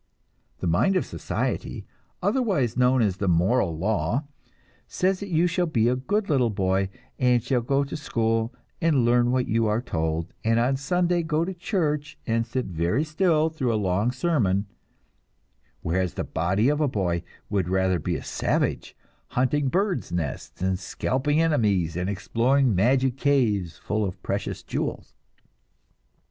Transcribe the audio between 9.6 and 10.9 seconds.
are told, and on